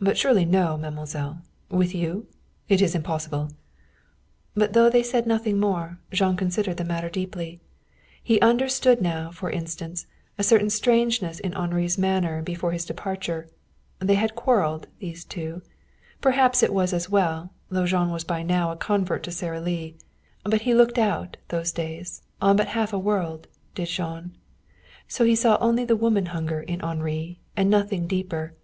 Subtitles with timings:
[0.00, 1.42] "But surely no, mademoiselle.
[1.70, 2.28] With you?
[2.68, 3.50] It is impossible."
[4.54, 7.58] But though they said nothing more, Jean considered the matter deeply.
[8.22, 10.06] He understood now, for instance,
[10.38, 13.48] a certain strangeness in Henri's manner before his departure.
[13.98, 15.62] They had quarreled, these two.
[16.20, 19.96] Perhaps it was as well, though Jean was by now a convert to Sara Lee.
[20.44, 24.38] But he looked out, those days, on but half a world, did Jean.
[25.08, 28.54] So he saw only the woman hunger in Henri, and nothing deeper.